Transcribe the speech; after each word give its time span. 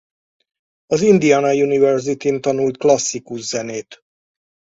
Az 0.85 1.01
Indiana 1.01 1.51
University-n 1.51 2.41
tanult 2.41 2.77
klasszikus 2.77 3.41
zenét. 3.47 4.01